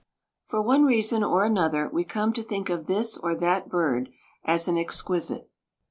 [0.47, 4.09] For one reason or another we come to think of this or that bird
[4.43, 5.47] as an exquisite.